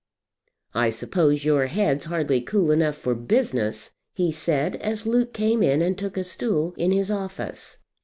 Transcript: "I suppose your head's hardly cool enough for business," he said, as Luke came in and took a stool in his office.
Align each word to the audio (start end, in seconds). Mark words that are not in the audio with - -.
"I 0.73 0.89
suppose 0.89 1.45
your 1.45 1.67
head's 1.67 2.05
hardly 2.05 2.41
cool 2.41 2.71
enough 2.71 2.95
for 2.95 3.13
business," 3.13 3.91
he 4.15 4.31
said, 4.31 4.77
as 4.77 5.05
Luke 5.05 5.31
came 5.31 5.61
in 5.61 5.83
and 5.83 5.95
took 5.95 6.17
a 6.17 6.23
stool 6.23 6.73
in 6.75 6.91
his 6.91 7.11
office. 7.11 7.77